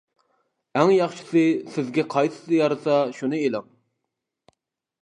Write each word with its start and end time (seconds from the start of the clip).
ئەڭ 0.79 0.93
ياخشىسى 0.93 1.43
سىزگە 1.75 2.07
قايسىسى 2.15 2.59
يارسا 2.63 2.97
شۇنى 3.21 3.45
ئېلىڭ. 3.45 3.71